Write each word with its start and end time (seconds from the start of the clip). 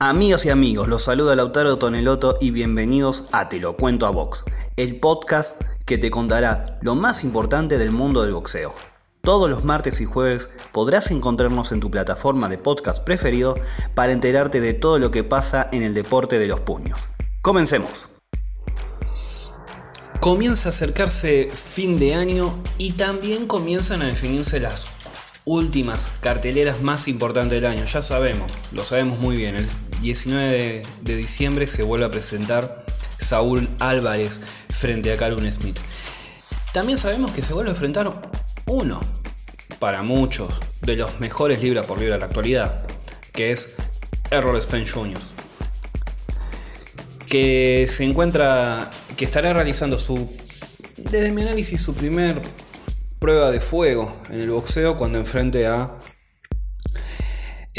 Amigos 0.00 0.46
y 0.46 0.50
amigos, 0.50 0.86
los 0.86 1.02
saluda 1.02 1.34
Lautaro 1.34 1.76
Toneloto 1.76 2.38
y 2.40 2.52
bienvenidos 2.52 3.24
a 3.32 3.48
Te 3.48 3.58
lo 3.58 3.76
cuento 3.76 4.06
a 4.06 4.10
Box, 4.10 4.44
el 4.76 5.00
podcast 5.00 5.60
que 5.86 5.98
te 5.98 6.08
contará 6.08 6.78
lo 6.82 6.94
más 6.94 7.24
importante 7.24 7.78
del 7.78 7.90
mundo 7.90 8.22
del 8.22 8.32
boxeo. 8.32 8.72
Todos 9.22 9.50
los 9.50 9.64
martes 9.64 10.00
y 10.00 10.04
jueves 10.04 10.50
podrás 10.70 11.10
encontrarnos 11.10 11.72
en 11.72 11.80
tu 11.80 11.90
plataforma 11.90 12.48
de 12.48 12.58
podcast 12.58 13.02
preferido 13.02 13.56
para 13.96 14.12
enterarte 14.12 14.60
de 14.60 14.72
todo 14.72 15.00
lo 15.00 15.10
que 15.10 15.24
pasa 15.24 15.68
en 15.72 15.82
el 15.82 15.94
deporte 15.94 16.38
de 16.38 16.46
los 16.46 16.60
puños. 16.60 17.00
Comencemos. 17.42 18.08
Comienza 20.20 20.68
a 20.68 20.70
acercarse 20.70 21.50
fin 21.52 21.98
de 21.98 22.14
año 22.14 22.54
y 22.78 22.92
también 22.92 23.48
comienzan 23.48 24.02
a 24.02 24.06
definirse 24.06 24.60
las 24.60 24.86
últimas 25.44 26.08
carteleras 26.20 26.82
más 26.82 27.08
importantes 27.08 27.60
del 27.60 27.68
año. 27.68 27.84
Ya 27.84 28.02
sabemos, 28.02 28.52
lo 28.70 28.84
sabemos 28.84 29.18
muy 29.18 29.36
bien. 29.36 29.56
El 29.56 29.66
19 30.00 30.84
de, 31.02 31.16
diciembre 31.16 31.66
se 31.66 31.82
vuelve 31.82 32.06
a 32.06 32.10
presentar 32.10 32.84
Saúl 33.18 33.68
Álvarez 33.80 34.40
frente 34.68 35.12
a 35.12 35.16
Calum 35.16 35.50
Smith. 35.50 35.78
También 36.72 36.98
sabemos 36.98 37.32
que 37.32 37.42
se 37.42 37.52
vuelve 37.52 37.70
a 37.70 37.74
enfrentar 37.74 38.20
uno, 38.66 39.00
para 39.78 40.02
muchos, 40.02 40.60
de 40.82 40.96
los 40.96 41.20
mejores 41.20 41.62
libra 41.62 41.82
por 41.82 41.98
libra 41.98 42.14
de 42.14 42.20
la 42.20 42.26
actualidad, 42.26 42.86
que 43.32 43.52
es 43.52 43.74
Errol 44.30 44.60
Spence 44.60 44.92
Jr. 44.92 45.20
Que 47.28 47.88
se 47.90 48.04
encuentra, 48.04 48.90
que 49.16 49.24
estará 49.24 49.52
realizando 49.52 49.98
su, 49.98 50.30
desde 50.96 51.32
mi 51.32 51.42
análisis, 51.42 51.80
su 51.80 51.94
primer 51.94 52.40
prueba 53.18 53.50
de 53.50 53.60
fuego 53.60 54.16
en 54.30 54.40
el 54.40 54.50
boxeo 54.50 54.96
cuando 54.96 55.18
enfrente 55.18 55.66
a 55.66 55.98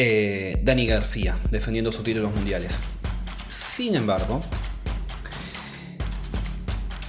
eh, 0.01 0.57
Dani 0.63 0.87
García 0.87 1.37
defendiendo 1.51 1.91
sus 1.91 2.05
títulos 2.05 2.33
mundiales. 2.33 2.73
Sin 3.49 3.95
embargo, 3.95 4.41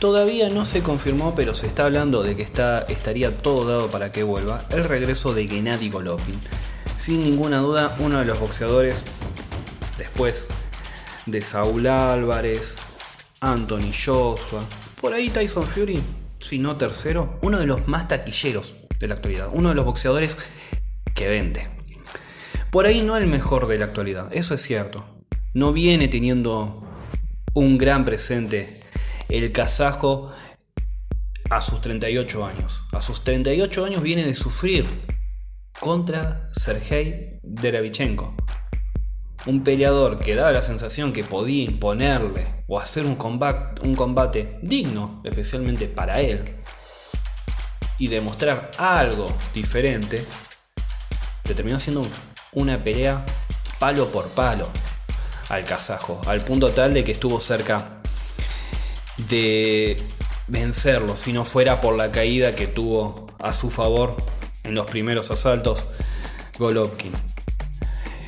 todavía 0.00 0.48
no 0.50 0.64
se 0.64 0.82
confirmó, 0.82 1.36
pero 1.36 1.55
se 1.55 1.69
está 1.69 1.84
hablando 1.84 2.24
de 2.24 2.34
que 2.34 2.42
estaría 2.42 3.38
todo 3.38 3.64
dado 3.64 3.91
para 3.91 4.10
que 4.10 4.24
vuelva 4.24 4.66
el 4.70 4.82
regreso 4.82 5.32
de 5.34 5.47
Gennady 5.47 5.88
Golovkin. 5.88 6.41
Sin 6.97 7.22
ninguna 7.22 7.58
duda, 7.58 7.94
uno 8.00 8.19
de 8.19 8.24
los 8.24 8.41
boxeadores 8.41 9.04
después 9.97 10.48
de 11.27 11.42
Saúl 11.42 11.86
Álvarez, 11.86 12.78
Anthony 13.41 13.92
Joshua, 13.92 14.64
por 15.00 15.14
ahí 15.14 15.30
Tyson 15.30 15.69
Fury, 15.69 16.02
si 16.41 16.58
no 16.58 16.77
tercero, 16.77 17.38
uno 17.42 17.60
de 17.60 17.69
los 17.69 17.86
más 17.86 18.08
taquilleros 18.08 18.75
de 18.98 19.06
la 19.06 19.14
actualidad, 19.14 19.48
uno 19.52 19.69
de 19.69 19.77
los 19.77 19.84
boxeadores 19.84 20.38
que 21.14 21.28
vende. 21.28 21.80
Por 22.70 22.86
ahí 22.86 23.02
no 23.02 23.16
el 23.16 23.26
mejor 23.26 23.66
de 23.66 23.78
la 23.78 23.86
actualidad, 23.86 24.28
eso 24.30 24.54
es 24.54 24.62
cierto. 24.62 25.04
No 25.54 25.72
viene 25.72 26.06
teniendo 26.06 26.86
un 27.52 27.78
gran 27.78 28.04
presente 28.04 28.80
el 29.28 29.50
kazajo 29.50 30.30
a 31.50 31.60
sus 31.62 31.80
38 31.80 32.46
años. 32.46 32.84
A 32.92 33.02
sus 33.02 33.24
38 33.24 33.84
años 33.84 34.02
viene 34.02 34.22
de 34.22 34.36
sufrir 34.36 34.86
contra 35.80 36.48
Sergei 36.52 37.41
Deravichenko. 37.42 38.36
Un 39.46 39.64
peleador 39.64 40.20
que 40.20 40.36
daba 40.36 40.52
la 40.52 40.62
sensación 40.62 41.12
que 41.12 41.24
podía 41.24 41.64
imponerle 41.64 42.46
o 42.68 42.78
hacer 42.78 43.04
un 43.04 43.16
combate, 43.16 44.58
digno, 44.62 45.22
especialmente 45.24 45.88
para 45.88 46.20
él, 46.20 46.56
y 47.98 48.06
demostrar 48.06 48.70
algo 48.78 49.32
diferente, 49.54 50.24
le 51.48 51.54
terminó 51.54 51.80
siendo 51.80 52.06
una 52.53 52.83
pelea 52.83 53.25
palo 53.79 54.11
por 54.11 54.29
palo 54.29 54.69
al 55.48 55.65
kazajo, 55.65 56.20
al 56.27 56.45
punto 56.45 56.70
tal 56.70 56.95
de 56.95 57.05
que 57.05 57.12
estuvo 57.12 57.41
cerca 57.41 58.01
de 59.29 60.03
vencerlo, 60.48 61.17
si 61.17 61.33
no 61.33 61.45
fuera 61.45 61.81
por 61.81 61.97
la 61.97 62.11
caída 62.11 62.55
que 62.55 62.67
tuvo 62.67 63.27
a 63.39 63.53
su 63.53 63.71
favor 63.71 64.16
en 64.65 64.75
los 64.75 64.87
primeros 64.87 65.31
asaltos 65.31 65.87
Golovkin. 66.59 67.12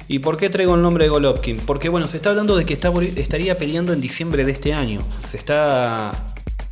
¿Y 0.09 0.19
por 0.19 0.37
qué 0.37 0.50
traigo 0.50 0.75
el 0.75 0.82
nombre 0.82 1.05
de 1.05 1.11
Golovkin? 1.11 1.59
Porque 1.59 1.88
bueno, 1.88 2.09
se 2.09 2.16
está 2.16 2.31
hablando 2.31 2.56
de 2.56 2.65
que 2.65 2.75
estaría 2.75 3.56
peleando 3.56 3.93
en 3.93 4.00
diciembre 4.00 4.44
de 4.44 4.53
este 4.53 4.75
año. 4.75 5.03
Se 5.27 5.37
está 5.37 6.12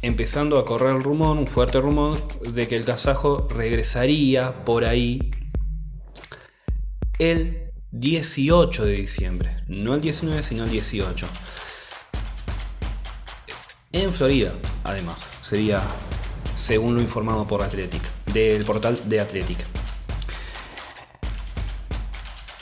empezando 0.02 0.58
a 0.58 0.64
correr 0.64 0.96
el 0.96 1.02
rumor, 1.02 1.36
un 1.36 1.46
fuerte 1.46 1.80
rumor, 1.80 2.20
de 2.40 2.68
que 2.68 2.76
el 2.76 2.84
kazajo 2.84 3.46
regresaría 3.50 4.64
por 4.64 4.84
ahí 4.84 5.30
el 7.20 7.70
18 7.92 8.86
de 8.86 8.94
diciembre. 8.94 9.54
No 9.68 9.94
el 9.94 10.00
19, 10.00 10.42
sino 10.42 10.64
el 10.64 10.70
18. 10.70 11.26
En 13.92 14.12
Florida, 14.12 14.54
además. 14.84 15.26
Sería, 15.42 15.82
según 16.54 16.94
lo 16.94 17.02
informado 17.02 17.46
por 17.46 17.62
Athletic, 17.62 18.02
del 18.32 18.64
portal 18.64 18.98
de 19.04 19.20
Athletic. 19.20 19.58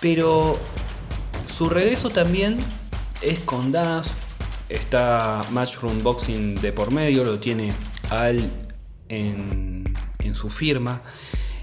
Pero 0.01 0.59
su 1.45 1.71
regreso 1.71 2.11
también 2.11 2.59
es 3.23 3.39
con 3.39 3.71
Das. 3.71 4.15
Está 4.69 5.45
Matchroom 5.51 6.03
Boxing 6.03 6.61
de 6.61 6.73
por 6.73 6.91
medio, 6.91 7.23
lo 7.25 7.39
tiene 7.39 7.73
a 8.11 8.31
él 8.31 8.51
en, 9.09 9.95
en 10.19 10.35
su 10.35 10.51
firma. 10.51 11.01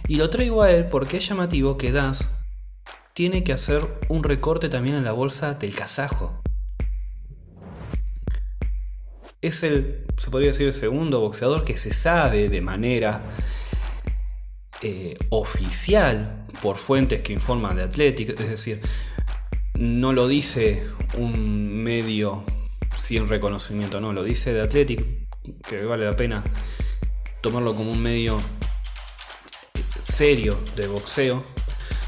Y 0.07 0.15
lo 0.15 0.29
traigo 0.29 0.61
a 0.61 0.71
él 0.71 0.87
porque 0.87 1.17
es 1.17 1.27
llamativo 1.27 1.77
que 1.77 1.91
Das 1.91 2.34
tiene 3.15 3.45
que 3.45 3.53
hacer 3.53 3.81
un 4.09 4.23
recorte 4.23 4.67
también 4.67 4.97
en 4.97 5.05
la 5.05 5.13
bolsa 5.13 5.53
del 5.53 5.73
kazajo. 5.73 6.41
Es 9.41 9.63
el, 9.63 10.05
se 10.17 10.29
podría 10.29 10.49
decir, 10.49 10.67
el 10.67 10.73
segundo 10.73 11.21
boxeador 11.21 11.63
que 11.63 11.77
se 11.77 11.93
sabe 11.93 12.49
de 12.49 12.59
manera 12.59 13.23
eh, 14.81 15.17
oficial 15.29 16.45
por 16.61 16.77
fuentes 16.77 17.21
que 17.21 17.31
informan 17.31 17.77
de 17.77 17.83
Athletic, 17.83 18.37
es 18.37 18.49
decir, 18.49 18.81
no 19.75 20.11
lo 20.11 20.27
dice 20.27 20.85
un 21.13 21.83
medio 21.83 22.43
sin 22.97 23.29
reconocimiento, 23.29 24.01
no, 24.01 24.11
lo 24.11 24.25
dice 24.25 24.51
de 24.51 24.61
Athletic, 24.61 25.05
que 25.65 25.85
vale 25.85 26.03
la 26.03 26.17
pena 26.17 26.43
tomarlo 27.39 27.75
como 27.75 27.93
un 27.93 28.01
medio 28.03 28.41
serio 30.03 30.59
de 30.75 30.87
boxeo, 30.87 31.41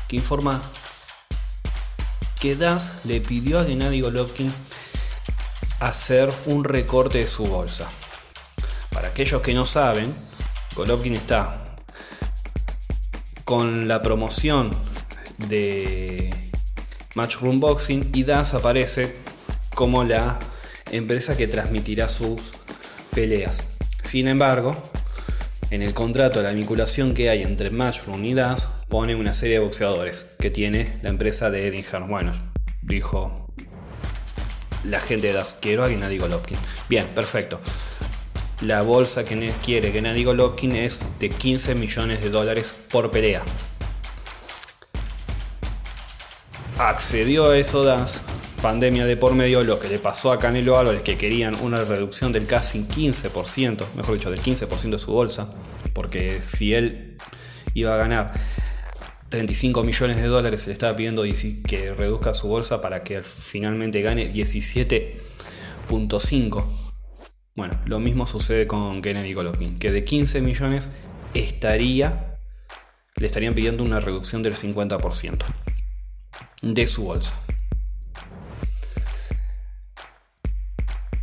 que 0.10 0.18
informa 0.18 0.62
que 2.40 2.56
Das 2.56 3.06
le 3.06 3.22
pidió 3.22 3.60
a 3.60 3.66
Gennady 3.66 4.02
Golovkin 4.02 4.54
hacer 5.80 6.32
un 6.46 6.64
recorte 6.64 7.20
de 7.20 7.28
su 7.28 7.46
bolsa. 7.46 7.88
Para 8.92 9.10
aquellos 9.10 9.42
que 9.42 9.54
no 9.54 9.66
saben, 9.66 10.14
Golovkin 10.76 11.14
está 11.14 11.64
con 13.46 13.88
la 13.88 14.04
promoción 14.04 14.72
de 15.48 16.34
Matchroom 17.16 17.60
Boxing 17.60 18.12
y 18.14 18.24
Das 18.24 18.54
aparece 18.54 19.16
como 19.74 20.04
la 20.04 20.40
empresa 20.92 21.38
que 21.38 21.48
transmitirá 21.48 22.10
sus 22.10 22.54
peleas. 23.12 23.64
Sin 24.04 24.28
embargo, 24.28 24.76
en 25.70 25.82
el 25.82 25.94
contrato 25.94 26.42
la 26.42 26.52
vinculación 26.52 27.14
que 27.14 27.30
hay 27.30 27.44
entre 27.44 27.72
Matchroom 27.72 28.24
y 28.26 28.34
Das 28.34 28.70
pone 28.90 29.16
una 29.16 29.34
serie 29.34 29.56
de 29.56 29.66
boxeadores 29.66 30.36
que 30.40 30.50
tiene 30.50 30.98
la 31.02 31.10
empresa 31.10 31.50
de 31.50 31.68
Eddie. 31.68 31.86
Bueno, 32.08 32.32
dijo 32.82 33.48
la 34.84 35.02
gente 35.02 35.28
de 35.28 35.34
Das, 35.34 35.58
quiero 35.60 35.84
a 35.84 35.90
Gennady 35.90 36.18
Golovkin. 36.18 36.58
Bien, 36.90 37.06
perfecto. 37.08 37.60
La 38.62 38.82
bolsa 38.82 39.26
que 39.26 39.52
quiere 39.64 39.92
Gennady 39.92 40.24
Golovkin 40.24 40.76
es 40.76 41.10
de 41.20 41.30
15 41.30 41.76
millones 41.76 42.22
de 42.22 42.30
dólares 42.30 42.74
por 42.92 43.12
pelea. 43.12 43.44
Accedió 46.80 47.50
a 47.50 47.58
eso 47.58 47.84
Das, 47.84 48.22
pandemia 48.62 49.06
de 49.06 49.18
por 49.18 49.34
medio, 49.34 49.64
lo 49.64 49.80
que 49.80 49.90
le 49.90 50.00
pasó 50.00 50.32
a 50.32 50.40
Canelo 50.40 50.78
Álvarez, 50.78 51.02
que 51.02 51.18
querían 51.18 51.56
una 51.56 51.84
reducción 51.84 52.32
del 52.32 52.46
casi 52.46 52.84
15%, 52.84 53.86
mejor 53.96 54.16
dicho, 54.16 54.32
del 54.32 54.42
15% 54.42 54.92
de 54.92 55.00
su 55.00 55.12
bolsa, 55.12 55.50
porque 55.94 56.42
si 56.42 56.74
él 56.74 57.18
iba 57.74 57.94
a 57.94 57.98
ganar 57.98 58.34
35 59.30 59.84
millones 59.84 60.18
de 60.18 60.28
dólares 60.28 60.62
se 60.62 60.68
le 60.68 60.74
estaba 60.74 60.96
pidiendo 60.96 61.24
que 61.68 61.94
reduzca 61.94 62.34
su 62.34 62.48
bolsa 62.48 62.82
para 62.82 63.04
que 63.04 63.22
finalmente 63.24 64.02
gane 64.02 64.32
17.5. 64.32 66.66
Bueno, 67.56 67.78
lo 67.86 68.00
mismo 68.00 68.26
sucede 68.26 68.68
con 68.68 69.02
Kennedy 69.02 69.34
Golovkin, 69.34 69.78
que 69.78 69.92
de 69.92 70.06
15 70.06 70.40
millones 70.42 70.88
estaría, 71.34 72.40
le 73.18 73.28
estarían 73.28 73.54
pidiendo 73.54 73.84
una 73.84 74.00
reducción 74.00 74.42
del 74.44 74.56
50% 74.56 75.44
de 76.62 76.88
su 76.88 77.04
bolsa. 77.04 77.38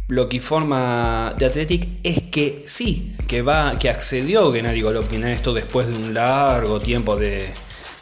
Lo 0.09 0.29
que 0.29 0.37
informa 0.37 1.35
de 1.39 1.47
Athletic 1.47 1.89
es 2.03 2.21
que 2.25 2.65
sí, 2.67 3.17
que 3.27 3.41
va, 3.41 3.79
que 3.79 3.89
accedió 3.89 4.53
Gennady 4.53 4.83
Golovkin 4.83 5.25
a 5.25 5.33
esto 5.33 5.55
después 5.55 5.89
de 5.89 5.97
un 5.97 6.13
largo 6.13 6.79
tiempo 6.79 7.17
de, 7.17 7.51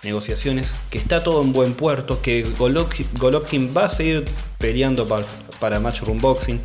negociaciones, 0.03 0.77
que 0.91 0.99
está 0.99 1.23
todo 1.23 1.43
en 1.43 1.53
buen 1.53 1.75
puerto, 1.75 2.21
que 2.21 2.43
Golovkin 2.43 3.75
va 3.77 3.87
a 3.87 3.91
seguir 3.91 4.25
peleando 4.59 5.07
para, 5.07 5.27
para 5.61 5.81
Matchroom 5.81 6.21
Boxing, 6.21 6.61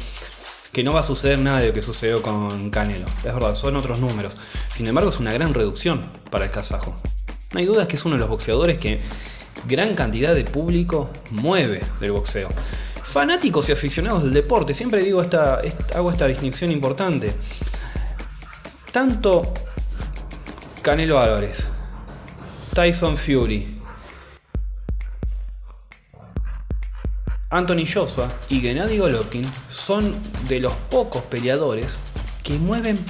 que 0.71 0.83
no 0.83 0.93
va 0.93 1.01
a 1.01 1.03
suceder 1.03 1.39
nada 1.39 1.59
de 1.59 1.67
lo 1.67 1.73
que 1.73 1.81
sucedió 1.81 2.21
con 2.21 2.69
Canelo. 2.69 3.07
Es 3.17 3.33
verdad, 3.33 3.55
son 3.55 3.75
otros 3.75 3.99
números. 3.99 4.35
Sin 4.69 4.87
embargo, 4.87 5.09
es 5.09 5.19
una 5.19 5.33
gran 5.33 5.53
reducción 5.53 6.11
para 6.29 6.45
el 6.45 6.51
kazajo. 6.51 6.95
No 7.51 7.59
hay 7.59 7.65
dudas 7.65 7.87
que 7.87 7.95
es 7.95 8.05
uno 8.05 8.15
de 8.15 8.19
los 8.19 8.29
boxeadores 8.29 8.77
que 8.77 8.99
gran 9.67 9.95
cantidad 9.95 10.35
de 10.35 10.43
público 10.43 11.09
mueve 11.31 11.81
del 11.99 12.11
boxeo. 12.11 12.49
Fanáticos 13.03 13.69
y 13.69 13.71
aficionados 13.71 14.23
del 14.23 14.33
deporte, 14.33 14.73
siempre 14.73 15.01
digo 15.01 15.21
esta, 15.21 15.61
hago 15.95 16.11
esta 16.11 16.27
distinción 16.27 16.71
importante. 16.71 17.33
Tanto 18.91 19.53
Canelo 20.81 21.19
Álvarez, 21.19 21.69
Tyson 22.77 23.17
Fury, 23.17 23.75
Anthony 27.49 27.87
Joshua 27.91 28.31
y 28.49 28.59
Gennady 28.59 28.99
Golovkin 28.99 29.51
son 29.67 30.15
de 30.47 30.59
los 30.59 30.75
pocos 30.91 31.23
peleadores 31.23 31.97
que 32.43 32.59
mueven 32.59 33.03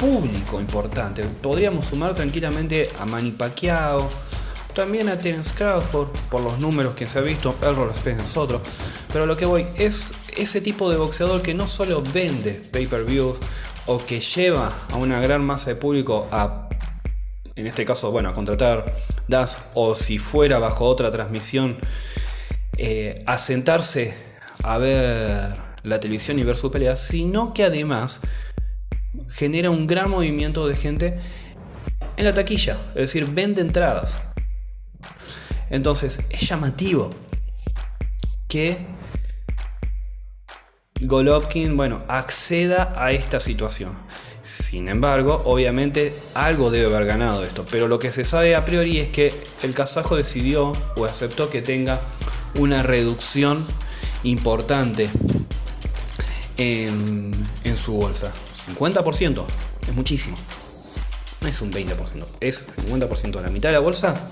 público 0.00 0.58
importante. 0.60 1.22
Podríamos 1.22 1.84
sumar 1.84 2.16
tranquilamente 2.16 2.90
a 2.98 3.06
Manny 3.06 3.30
Pacquiao, 3.30 4.08
también 4.74 5.08
a 5.08 5.16
Terence 5.16 5.54
Crawford, 5.54 6.08
por 6.28 6.40
los 6.40 6.58
números 6.58 6.96
que 6.96 7.06
se 7.06 7.20
ha 7.20 7.22
visto, 7.22 7.54
Errol 7.62 7.94
Spence 7.94 8.24
es 8.24 8.36
otro. 8.36 8.60
Pero 9.12 9.26
lo 9.26 9.36
que 9.36 9.46
voy 9.46 9.64
es 9.76 10.12
ese 10.36 10.60
tipo 10.60 10.90
de 10.90 10.96
boxeador 10.96 11.40
que 11.40 11.54
no 11.54 11.68
solo 11.68 12.02
vende 12.02 12.50
pay-per-view 12.72 13.36
o 13.86 14.04
que 14.04 14.18
lleva 14.18 14.72
a 14.90 14.96
una 14.96 15.20
gran 15.20 15.44
masa 15.44 15.70
de 15.70 15.76
público 15.76 16.26
a, 16.32 16.63
en 17.56 17.66
este 17.66 17.84
caso, 17.84 18.10
bueno, 18.10 18.28
a 18.28 18.34
contratar 18.34 18.94
DAS 19.28 19.58
o 19.74 19.94
si 19.94 20.18
fuera 20.18 20.58
bajo 20.58 20.86
otra 20.86 21.10
transmisión, 21.10 21.78
eh, 22.76 23.22
a 23.26 23.38
sentarse 23.38 24.14
a 24.62 24.78
ver 24.78 25.56
la 25.82 26.00
televisión 26.00 26.38
y 26.38 26.42
ver 26.42 26.56
su 26.56 26.70
pelea, 26.70 26.96
sino 26.96 27.54
que 27.54 27.64
además 27.64 28.20
genera 29.28 29.70
un 29.70 29.86
gran 29.86 30.10
movimiento 30.10 30.66
de 30.66 30.76
gente 30.76 31.18
en 32.16 32.24
la 32.24 32.34
taquilla, 32.34 32.78
es 32.90 33.02
decir, 33.02 33.26
vende 33.26 33.60
entradas. 33.60 34.18
Entonces, 35.70 36.20
es 36.30 36.48
llamativo 36.48 37.10
que 38.48 38.78
Golovkin, 41.00 41.76
bueno, 41.76 42.04
acceda 42.08 42.92
a 42.96 43.12
esta 43.12 43.40
situación. 43.40 43.92
Sin 44.44 44.88
embargo, 44.88 45.40
obviamente 45.46 46.14
algo 46.34 46.70
debe 46.70 46.94
haber 46.94 47.06
ganado 47.06 47.44
esto, 47.44 47.64
pero 47.70 47.88
lo 47.88 47.98
que 47.98 48.12
se 48.12 48.26
sabe 48.26 48.54
a 48.54 48.66
priori 48.66 49.00
es 49.00 49.08
que 49.08 49.34
el 49.62 49.72
kazajo 49.72 50.16
decidió 50.16 50.74
o 50.96 51.06
aceptó 51.06 51.48
que 51.48 51.62
tenga 51.62 52.02
una 52.54 52.82
reducción 52.82 53.66
importante 54.22 55.08
en, 56.58 57.32
su 57.74 57.94
bolsa. 57.94 58.32
50%, 58.68 59.46
es 59.88 59.94
muchísimo. 59.94 60.36
No 61.40 61.48
es 61.48 61.60
un 61.62 61.72
20%, 61.72 62.24
es 62.40 62.66
50%. 62.86 63.40
La 63.40 63.48
mitad 63.48 63.70
de 63.70 63.72
la 63.72 63.80
bolsa 63.80 64.30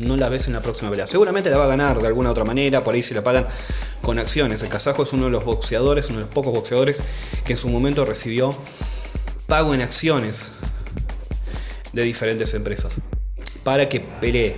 no 0.00 0.18
la 0.18 0.28
ves 0.28 0.48
en 0.48 0.52
la 0.52 0.60
próxima 0.60 0.90
pelea. 0.90 1.06
Seguramente 1.06 1.48
la 1.48 1.56
va 1.56 1.64
a 1.64 1.68
ganar 1.68 1.98
de 1.98 2.06
alguna 2.06 2.30
otra 2.30 2.44
manera, 2.44 2.84
por 2.84 2.94
ahí 2.94 3.02
se 3.02 3.14
la 3.14 3.24
pagan 3.24 3.46
con 4.02 4.18
acciones. 4.18 4.62
El 4.62 4.68
kazajo 4.68 5.02
es 5.02 5.14
uno 5.14 5.24
de 5.24 5.30
los 5.30 5.44
boxeadores, 5.44 6.10
uno 6.10 6.18
de 6.18 6.24
los 6.26 6.34
pocos 6.34 6.52
boxeadores 6.52 7.02
que 7.46 7.52
en 7.54 7.58
su 7.58 7.70
momento 7.70 8.04
recibió 8.04 8.54
pago 9.46 9.74
en 9.74 9.82
acciones 9.82 10.52
de 11.92 12.02
diferentes 12.02 12.52
empresas 12.54 12.94
para 13.62 13.88
que 13.88 14.00
pelee. 14.00 14.56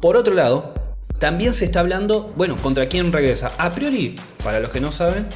Por 0.00 0.16
otro 0.16 0.34
lado, 0.34 0.74
también 1.18 1.54
se 1.54 1.64
está 1.64 1.80
hablando, 1.80 2.32
bueno, 2.36 2.56
contra 2.60 2.88
quién 2.88 3.12
regresa. 3.12 3.52
A 3.58 3.72
priori, 3.74 4.16
para 4.42 4.58
los 4.58 4.70
que 4.70 4.80
no 4.80 4.90
saben, 4.90 5.28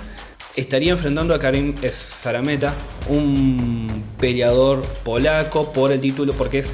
estaría 0.56 0.92
enfrentando 0.92 1.34
a 1.34 1.38
Karim 1.38 1.74
Sarameta, 1.90 2.74
un 3.08 4.04
peleador 4.18 4.82
polaco 5.04 5.72
por 5.72 5.92
el 5.92 6.00
título, 6.00 6.32
porque 6.32 6.58
es 6.58 6.70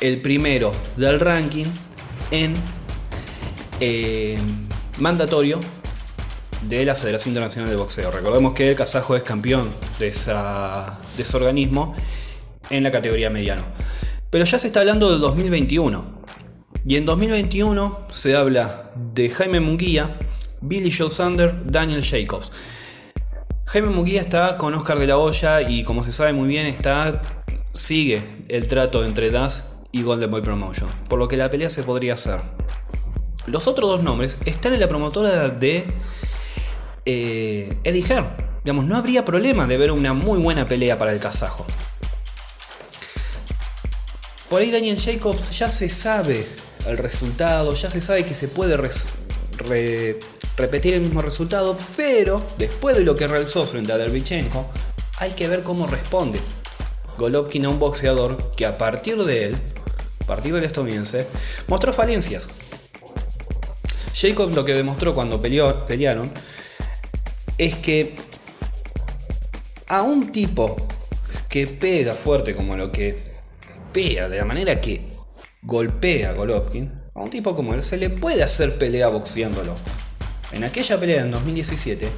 el 0.00 0.20
primero 0.20 0.74
del 0.96 1.20
ranking 1.20 1.66
en 2.30 2.54
eh, 3.80 4.38
mandatorio 4.98 5.58
de 6.68 6.84
la 6.84 6.94
Federación 6.94 7.32
Internacional 7.32 7.70
de 7.70 7.76
Boxeo. 7.76 8.10
Recordemos 8.10 8.54
que 8.54 8.70
el 8.70 8.76
kazajo 8.76 9.16
es 9.16 9.22
campeón 9.22 9.70
de, 9.98 10.06
de 10.06 11.22
ese 11.22 11.36
organismo 11.36 11.94
en 12.70 12.82
la 12.82 12.90
categoría 12.90 13.30
mediano. 13.30 13.62
Pero 14.30 14.44
ya 14.44 14.58
se 14.58 14.66
está 14.66 14.80
hablando 14.80 15.10
del 15.10 15.20
2021. 15.20 16.22
Y 16.86 16.96
en 16.96 17.04
2021 17.04 18.00
se 18.10 18.34
habla 18.36 18.90
de 19.14 19.30
Jaime 19.30 19.60
Munguía, 19.60 20.18
Billy 20.60 20.90
Joe 20.90 21.10
Sander, 21.10 21.54
Daniel 21.66 22.04
Jacobs. 22.04 22.52
Jaime 23.66 23.88
Munguía 23.88 24.20
está 24.20 24.58
con 24.58 24.74
Oscar 24.74 24.98
de 24.98 25.06
la 25.06 25.18
Hoya 25.18 25.62
y 25.62 25.84
como 25.84 26.02
se 26.02 26.12
sabe 26.12 26.32
muy 26.32 26.48
bien 26.48 26.66
está 26.66 27.22
sigue 27.72 28.22
el 28.48 28.68
trato 28.68 29.04
entre 29.04 29.30
Das 29.30 29.66
y 29.92 30.02
Golden 30.02 30.30
Boy 30.30 30.42
Promotion, 30.42 30.88
por 31.08 31.18
lo 31.18 31.28
que 31.28 31.36
la 31.36 31.50
pelea 31.50 31.70
se 31.70 31.82
podría 31.82 32.14
hacer. 32.14 32.40
Los 33.46 33.66
otros 33.66 33.90
dos 33.90 34.02
nombres 34.02 34.36
están 34.44 34.74
en 34.74 34.80
la 34.80 34.88
promotora 34.88 35.48
de 35.48 35.84
eh, 37.04 37.76
Eddie 37.84 38.02
Hearn. 38.02 38.36
Digamos, 38.64 38.84
no 38.84 38.96
habría 38.96 39.24
problema 39.24 39.66
de 39.66 39.76
ver 39.76 39.90
una 39.90 40.12
muy 40.14 40.38
buena 40.38 40.68
pelea 40.68 40.98
para 40.98 41.12
el 41.12 41.18
kazajo. 41.18 41.66
Por 44.48 44.60
ahí 44.60 44.70
Daniel 44.70 44.98
Jacobs 44.98 45.58
ya 45.58 45.70
se 45.70 45.88
sabe 45.88 46.46
el 46.86 46.98
resultado, 46.98 47.74
ya 47.74 47.90
se 47.90 48.00
sabe 48.00 48.24
que 48.24 48.34
se 48.34 48.48
puede 48.48 48.76
repetir 50.56 50.94
el 50.94 51.00
mismo 51.00 51.22
resultado, 51.22 51.76
pero 51.96 52.44
después 52.58 52.96
de 52.96 53.04
lo 53.04 53.16
que 53.16 53.26
realizó 53.26 53.66
frente 53.66 53.92
a 53.92 53.98
Derbichenko, 53.98 54.70
hay 55.18 55.32
que 55.32 55.48
ver 55.48 55.62
cómo 55.62 55.86
responde 55.86 56.40
Golovkin 57.16 57.64
a 57.64 57.70
un 57.70 57.78
boxeador 57.78 58.54
que 58.56 58.66
a 58.66 58.76
partir 58.76 59.16
de 59.24 59.46
él 59.46 59.56
a 60.22 60.26
partir 60.26 60.54
del 60.54 60.64
estadounidense, 60.64 61.26
mostró 61.66 61.92
falencias. 61.92 62.48
Jacob 64.14 64.54
lo 64.54 64.64
que 64.64 64.74
demostró 64.74 65.14
cuando 65.14 65.40
peleó, 65.42 65.84
pelearon 65.86 66.32
es 67.64 67.76
que 67.76 68.12
a 69.86 70.02
un 70.02 70.32
tipo 70.32 70.76
que 71.48 71.68
pega 71.68 72.12
fuerte 72.12 72.56
como 72.56 72.76
lo 72.76 72.90
que 72.90 73.22
pega, 73.92 74.28
de 74.28 74.38
la 74.38 74.44
manera 74.44 74.80
que 74.80 75.06
golpea 75.62 76.30
a 76.30 76.32
Golovkin, 76.32 76.90
a 77.14 77.20
un 77.20 77.30
tipo 77.30 77.54
como 77.54 77.72
él 77.74 77.82
se 77.84 77.98
le 77.98 78.10
puede 78.10 78.42
hacer 78.42 78.78
pelea 78.78 79.08
boxeándolo. 79.08 79.76
En 80.50 80.64
aquella 80.64 80.98
pelea 80.98 81.22
en 81.22 81.30
2017, 81.30 82.08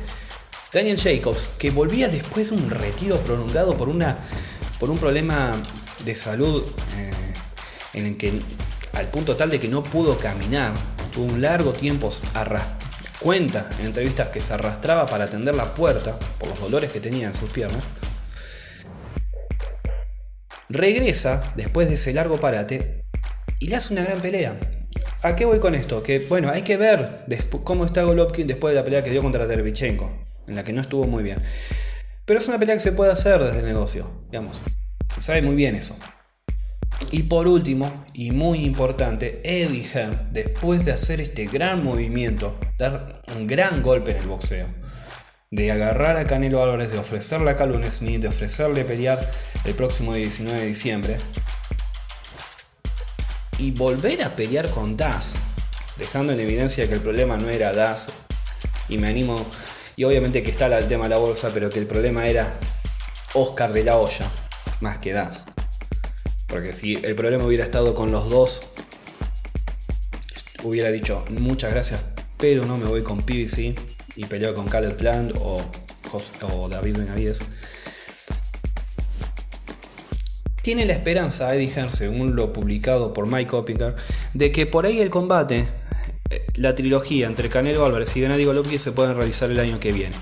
Daniel 0.72 0.98
Jacobs, 0.98 1.50
que 1.58 1.70
volvía 1.70 2.08
después 2.08 2.48
de 2.48 2.56
un 2.56 2.70
retiro 2.70 3.20
prolongado 3.20 3.76
por, 3.76 3.90
una, 3.90 4.18
por 4.80 4.88
un 4.88 4.96
problema 4.96 5.60
de 6.06 6.14
salud 6.14 6.64
eh, 6.96 7.12
en 7.92 8.06
el 8.06 8.16
que 8.16 8.40
al 8.94 9.08
punto 9.08 9.36
tal 9.36 9.50
de 9.50 9.60
que 9.60 9.68
no 9.68 9.84
pudo 9.84 10.18
caminar, 10.18 10.72
tuvo 11.12 11.26
un 11.26 11.42
largo 11.42 11.74
tiempo 11.74 12.10
cuenta 13.24 13.66
en 13.78 13.86
entrevistas 13.86 14.28
que 14.28 14.42
se 14.42 14.52
arrastraba 14.52 15.06
para 15.06 15.24
atender 15.24 15.54
la 15.54 15.72
puerta 15.72 16.14
por 16.38 16.50
los 16.50 16.60
dolores 16.60 16.92
que 16.92 17.00
tenía 17.00 17.26
en 17.26 17.32
sus 17.32 17.48
piernas. 17.48 17.82
Regresa 20.68 21.54
después 21.56 21.88
de 21.88 21.94
ese 21.94 22.12
largo 22.12 22.38
parate 22.38 23.06
y 23.60 23.68
le 23.68 23.76
hace 23.76 23.94
una 23.94 24.04
gran 24.04 24.20
pelea. 24.20 24.54
¿A 25.22 25.34
qué 25.36 25.46
voy 25.46 25.58
con 25.58 25.74
esto? 25.74 26.02
Que 26.02 26.18
bueno, 26.18 26.50
hay 26.50 26.60
que 26.60 26.76
ver 26.76 27.24
cómo 27.64 27.86
está 27.86 28.02
Golovkin 28.02 28.46
después 28.46 28.74
de 28.74 28.80
la 28.80 28.84
pelea 28.84 29.02
que 29.02 29.10
dio 29.10 29.22
contra 29.22 29.46
Derbichenko, 29.46 30.26
en 30.46 30.56
la 30.56 30.62
que 30.62 30.74
no 30.74 30.82
estuvo 30.82 31.06
muy 31.06 31.22
bien. 31.22 31.42
Pero 32.26 32.38
es 32.38 32.46
una 32.46 32.58
pelea 32.58 32.74
que 32.74 32.80
se 32.80 32.92
puede 32.92 33.10
hacer 33.10 33.42
desde 33.42 33.60
el 33.60 33.64
negocio, 33.64 34.26
digamos. 34.30 34.60
Se 35.10 35.22
sabe 35.22 35.40
muy 35.40 35.56
bien 35.56 35.76
eso. 35.76 35.96
Y 37.10 37.24
por 37.24 37.46
último, 37.46 38.04
y 38.12 38.32
muy 38.32 38.64
importante, 38.64 39.40
Eddie 39.44 39.84
Hearn, 39.84 40.30
después 40.32 40.84
de 40.84 40.92
hacer 40.92 41.20
este 41.20 41.46
gran 41.46 41.84
movimiento, 41.84 42.58
dar 42.76 43.20
un 43.36 43.46
gran 43.46 43.82
golpe 43.82 44.10
en 44.10 44.16
el 44.18 44.26
boxeo, 44.26 44.66
de 45.50 45.70
agarrar 45.70 46.16
a 46.16 46.26
Canelo 46.26 46.62
Álvarez, 46.62 46.90
de 46.90 46.98
ofrecerle 46.98 47.50
a 47.50 47.56
Calvin 47.56 47.88
Smith, 47.90 48.20
de 48.20 48.28
ofrecerle 48.28 48.84
pelear 48.84 49.30
el 49.64 49.74
próximo 49.74 50.14
19 50.14 50.60
de 50.60 50.66
diciembre, 50.66 51.16
y 53.58 53.70
volver 53.70 54.22
a 54.24 54.34
pelear 54.34 54.68
con 54.70 54.96
Das, 54.96 55.34
dejando 55.96 56.32
en 56.32 56.40
evidencia 56.40 56.88
que 56.88 56.94
el 56.94 57.00
problema 57.00 57.36
no 57.36 57.48
era 57.48 57.72
Das, 57.72 58.08
y 58.88 58.98
me 58.98 59.08
animo, 59.08 59.46
y 59.94 60.02
obviamente 60.02 60.42
que 60.42 60.50
está 60.50 60.66
el 60.76 60.88
tema 60.88 61.04
de 61.04 61.10
la 61.10 61.18
bolsa, 61.18 61.50
pero 61.54 61.70
que 61.70 61.78
el 61.78 61.86
problema 61.86 62.26
era 62.26 62.52
Oscar 63.34 63.72
de 63.72 63.84
la 63.84 63.96
Hoya, 63.98 64.28
más 64.80 64.98
que 64.98 65.12
Das. 65.12 65.44
Porque 66.54 66.72
si 66.72 66.94
el 67.02 67.16
problema 67.16 67.44
hubiera 67.44 67.64
estado 67.64 67.96
con 67.96 68.12
los 68.12 68.30
dos, 68.30 68.60
hubiera 70.62 70.92
dicho 70.92 71.24
muchas 71.30 71.72
gracias, 71.72 72.04
pero 72.38 72.64
no 72.64 72.78
me 72.78 72.84
voy 72.84 73.02
con 73.02 73.22
PBC 73.22 73.74
y 74.14 74.26
peleo 74.26 74.54
con 74.54 74.68
Caleb 74.68 74.96
Plant 74.96 75.32
o, 75.40 75.60
David 76.70 76.98
Benavides. 76.98 77.42
tiene 80.62 80.84
la 80.84 80.92
esperanza, 80.92 81.52
Eddie 81.56 81.70
Hearn, 81.70 81.90
según 81.90 82.36
lo 82.36 82.52
publicado 82.52 83.12
por 83.12 83.26
Mike 83.26 83.56
Oppinger, 83.56 83.96
de 84.32 84.52
que 84.52 84.64
por 84.66 84.86
ahí 84.86 85.00
el 85.00 85.10
combate, 85.10 85.66
eh, 86.30 86.46
la 86.54 86.76
trilogía 86.76 87.26
entre 87.26 87.48
Canelo 87.48 87.84
Álvarez 87.84 88.16
y 88.16 88.20
Gennady 88.20 88.44
Golovkin 88.44 88.78
se 88.78 88.92
pueden 88.92 89.16
realizar 89.16 89.50
el 89.50 89.58
año 89.58 89.80
que 89.80 89.90
viene. 89.90 90.14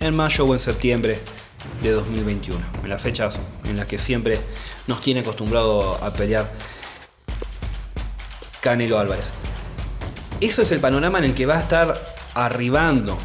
En 0.00 0.14
mayo 0.16 0.46
o 0.46 0.54
en 0.54 0.60
septiembre 0.60 1.18
de 1.82 1.90
2021. 1.90 2.58
En 2.84 2.88
las 2.88 3.02
fechas 3.02 3.38
en 3.64 3.76
las 3.76 3.86
que 3.86 3.98
siempre 3.98 4.40
nos 4.86 5.00
tiene 5.00 5.20
acostumbrado 5.20 5.94
a 6.02 6.12
pelear 6.12 6.50
Canelo 8.60 8.98
Álvarez. 8.98 9.32
Eso 10.40 10.62
es 10.62 10.72
el 10.72 10.80
panorama 10.80 11.18
en 11.18 11.24
el 11.24 11.34
que 11.34 11.46
va 11.46 11.56
a 11.56 11.60
estar 11.60 12.02
arribando 12.34 13.16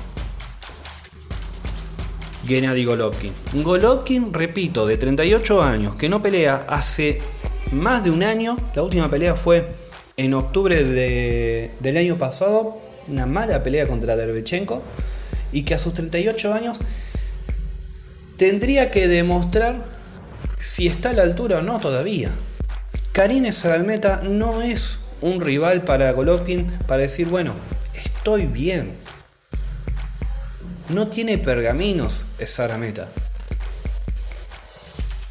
Gennady 2.47 2.85
Golovkin. 2.85 3.33
Golovkin, 3.53 4.33
repito, 4.33 4.87
de 4.87 4.97
38 4.97 5.61
años, 5.61 5.95
que 5.95 6.09
no 6.09 6.21
pelea 6.21 6.65
hace 6.69 7.21
más 7.71 8.03
de 8.03 8.11
un 8.11 8.23
año. 8.23 8.57
La 8.73 8.83
última 8.83 9.09
pelea 9.09 9.35
fue 9.35 9.73
en 10.15 10.33
octubre 10.33 10.83
del 10.83 11.97
año 11.97 12.17
pasado, 12.17 12.77
una 13.07 13.25
mala 13.25 13.63
pelea 13.63 13.87
contra 13.87 14.15
Derbechenko, 14.15 14.81
y 15.51 15.63
que 15.63 15.73
a 15.73 15.79
sus 15.79 15.93
38 15.93 16.53
años 16.53 16.79
tendría 18.37 18.91
que 18.91 19.07
demostrar 19.07 19.96
si 20.59 20.87
está 20.87 21.11
a 21.11 21.13
la 21.13 21.23
altura 21.23 21.59
o 21.59 21.61
no 21.61 21.79
todavía. 21.79 22.31
Karine 23.11 23.51
Sagalmeta 23.51 24.21
no 24.23 24.61
es 24.61 24.99
un 25.21 25.41
rival 25.41 25.83
para 25.83 26.11
Golovkin 26.11 26.67
para 26.87 27.01
decir, 27.01 27.27
bueno, 27.27 27.55
estoy 27.93 28.45
bien, 28.47 28.95
no 30.89 31.07
tiene 31.07 31.37
pergaminos 31.37 32.25
esa 32.39 32.77
meta. 32.77 33.09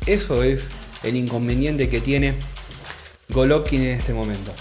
Eso 0.07 0.43
es 0.43 0.69
el 1.03 1.17
inconveniente 1.17 1.89
que 1.89 2.01
tiene 2.01 2.37
Golovkin 3.29 3.83
en 3.83 3.99
este 3.99 4.13
momento. 4.13 4.53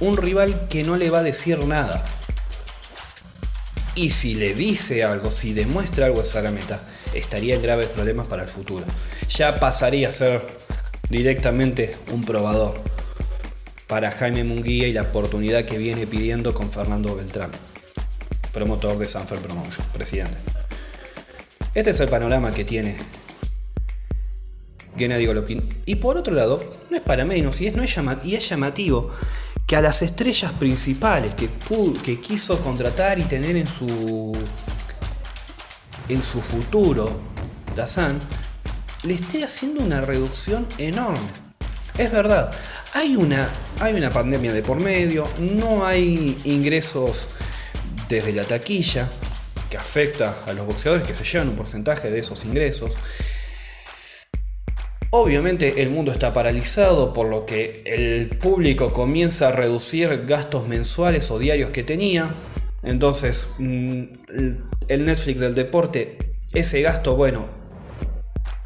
Un 0.00 0.16
rival 0.16 0.68
que 0.68 0.82
no 0.82 0.96
le 0.96 1.10
va 1.10 1.18
a 1.18 1.22
decir 1.22 1.64
nada. 1.66 2.04
Y 3.94 4.10
si 4.10 4.34
le 4.34 4.54
dice 4.54 5.04
algo, 5.04 5.30
si 5.30 5.52
demuestra 5.52 6.06
algo 6.06 6.22
a 6.22 6.24
estaría 7.14 7.54
en 7.54 7.62
graves 7.62 7.88
problemas 7.88 8.26
para 8.26 8.42
el 8.42 8.48
futuro. 8.48 8.84
Ya 9.28 9.60
pasaría 9.60 10.08
a 10.08 10.12
ser 10.12 10.42
directamente 11.08 11.94
un 12.12 12.24
probador 12.24 12.80
para 13.86 14.10
Jaime 14.12 14.44
Munguía 14.44 14.86
y 14.88 14.92
la 14.92 15.02
oportunidad 15.02 15.64
que 15.64 15.78
viene 15.78 16.06
pidiendo 16.06 16.54
con 16.54 16.70
Fernando 16.70 17.14
Beltrán 17.16 17.50
promotor 18.52 18.98
de 18.98 19.08
Sanfer 19.08 19.40
Promotion, 19.40 19.86
presidente. 19.92 20.36
Este 21.74 21.90
es 21.90 22.00
el 22.00 22.08
panorama 22.08 22.52
que 22.52 22.64
tiene 22.64 22.96
Gennady 24.96 25.26
Golovkin. 25.26 25.62
Y 25.86 25.96
por 25.96 26.16
otro 26.16 26.34
lado, 26.34 26.68
no 26.90 26.96
es 26.96 27.02
para 27.02 27.24
menos 27.24 27.60
y 27.60 27.66
es, 27.68 27.76
no 27.76 27.82
es, 27.82 27.94
llamativo 28.48 29.10
que 29.66 29.76
a 29.76 29.80
las 29.80 30.02
estrellas 30.02 30.52
principales 30.52 31.34
que 31.34 32.20
quiso 32.20 32.60
contratar 32.60 33.18
y 33.18 33.22
tener 33.22 33.56
en 33.56 33.68
su, 33.68 34.36
en 36.10 36.22
su 36.22 36.40
futuro, 36.40 37.20
Dazan, 37.74 38.20
le 39.04 39.14
esté 39.14 39.44
haciendo 39.44 39.82
una 39.82 40.00
reducción 40.00 40.66
enorme. 40.78 41.18
Es 41.98 42.10
verdad, 42.12 42.52
hay 42.92 43.16
una, 43.16 43.48
hay 43.78 43.94
una 43.94 44.12
pandemia 44.12 44.52
de 44.52 44.62
por 44.62 44.80
medio, 44.80 45.28
no 45.38 45.86
hay 45.86 46.38
ingresos 46.44 47.28
desde 48.08 48.32
la 48.32 48.44
taquilla, 48.44 49.08
que 49.70 49.76
afecta 49.76 50.34
a 50.46 50.52
los 50.52 50.66
boxeadores 50.66 51.06
que 51.06 51.14
se 51.14 51.24
llevan 51.24 51.48
un 51.48 51.56
porcentaje 51.56 52.10
de 52.10 52.18
esos 52.18 52.44
ingresos. 52.44 52.96
Obviamente 55.10 55.82
el 55.82 55.90
mundo 55.90 56.12
está 56.12 56.32
paralizado 56.32 57.12
por 57.12 57.28
lo 57.28 57.46
que 57.46 57.82
el 57.84 58.28
público 58.38 58.92
comienza 58.92 59.48
a 59.48 59.52
reducir 59.52 60.24
gastos 60.26 60.66
mensuales 60.68 61.30
o 61.30 61.38
diarios 61.38 61.70
que 61.70 61.82
tenía. 61.82 62.34
Entonces 62.82 63.48
mm, 63.58 64.04
el 64.90 65.04
Netflix 65.04 65.38
del 65.38 65.54
deporte, 65.54 66.34
ese 66.52 66.82
gasto, 66.82 67.14
bueno, 67.14 67.46